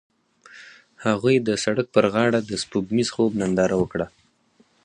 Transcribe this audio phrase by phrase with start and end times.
[1.05, 4.07] هغوی د سړک پر غاړه د سپوږمیز خوب ننداره وکړه.